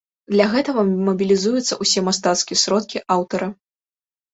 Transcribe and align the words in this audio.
Для 0.35 0.47
гэтага 0.53 0.85
мабілізуюцца 1.09 1.79
ўсе 1.85 1.99
мастацкія 2.09 2.61
сродкі 2.67 3.07
аўтара. 3.21 3.57